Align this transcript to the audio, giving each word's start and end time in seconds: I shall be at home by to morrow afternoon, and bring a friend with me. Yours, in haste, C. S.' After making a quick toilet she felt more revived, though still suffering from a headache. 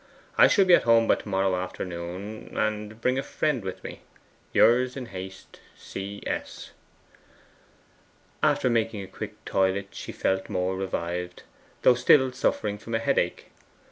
I 0.35 0.47
shall 0.47 0.65
be 0.65 0.73
at 0.73 0.81
home 0.81 1.05
by 1.05 1.13
to 1.13 1.29
morrow 1.29 1.55
afternoon, 1.55 2.57
and 2.57 2.99
bring 2.99 3.19
a 3.19 3.21
friend 3.21 3.63
with 3.63 3.83
me. 3.83 4.01
Yours, 4.51 4.97
in 4.97 5.05
haste, 5.05 5.59
C. 5.77 6.23
S.' 6.25 6.71
After 8.41 8.67
making 8.67 9.03
a 9.03 9.07
quick 9.07 9.45
toilet 9.45 9.89
she 9.91 10.11
felt 10.11 10.49
more 10.49 10.75
revived, 10.75 11.43
though 11.83 11.93
still 11.93 12.31
suffering 12.31 12.79
from 12.79 12.95
a 12.95 12.99
headache. 12.99 13.51